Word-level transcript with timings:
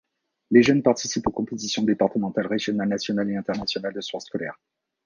Les 0.49 0.63
jeunes 0.63 0.81
participent 0.81 1.27
aux 1.27 1.31
compétitions 1.31 1.83
départementales, 1.83 2.47
régionales, 2.47 2.89
nationales 2.89 3.29
et 3.29 3.35
internationales 3.37 3.93
de 3.93 4.01
sport 4.01 4.23
scolaire. 4.23 4.59